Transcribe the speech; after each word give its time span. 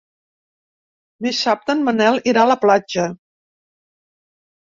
Dissabte 1.25 1.75
en 1.75 1.83
Manel 1.89 2.17
irà 2.33 2.45
a 2.45 2.49
la 2.53 2.57
platja. 2.63 3.05